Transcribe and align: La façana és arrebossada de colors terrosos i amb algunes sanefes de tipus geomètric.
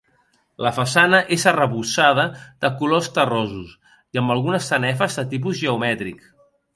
La 0.67 0.69
façana 0.75 1.17
és 1.35 1.43
arrebossada 1.51 2.23
de 2.65 2.71
colors 2.79 3.09
terrosos 3.17 3.75
i 4.17 4.21
amb 4.23 4.35
algunes 4.37 4.71
sanefes 4.73 5.19
de 5.21 5.25
tipus 5.35 5.63
geomètric. 5.67 6.25